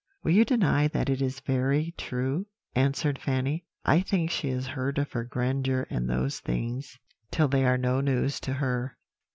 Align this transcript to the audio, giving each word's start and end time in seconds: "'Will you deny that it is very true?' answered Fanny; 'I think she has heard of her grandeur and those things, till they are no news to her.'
"'Will 0.23 0.31
you 0.31 0.43
deny 0.45 0.87
that 0.87 1.11
it 1.11 1.21
is 1.21 1.41
very 1.41 1.93
true?' 1.95 2.47
answered 2.73 3.19
Fanny; 3.19 3.65
'I 3.85 3.99
think 4.01 4.31
she 4.31 4.49
has 4.49 4.65
heard 4.65 4.97
of 4.97 5.11
her 5.11 5.23
grandeur 5.23 5.85
and 5.91 6.09
those 6.09 6.39
things, 6.39 6.97
till 7.29 7.47
they 7.47 7.65
are 7.67 7.77
no 7.77 8.01
news 8.01 8.39
to 8.39 8.53
her.' 8.53 8.97